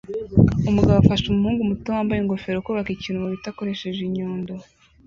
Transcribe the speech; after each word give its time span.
Umugabo 0.69 0.97
afasha 0.99 1.25
umuhungu 1.27 1.61
muto 1.69 1.87
wambaye 1.95 2.19
ingofero 2.21 2.63
kubaka 2.65 2.89
ikintu 2.91 3.21
mubiti 3.23 3.47
akoresheje 3.49 3.99
inyundo 4.03 4.53